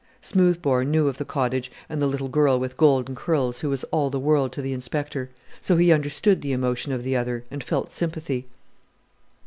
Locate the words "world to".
4.19-4.61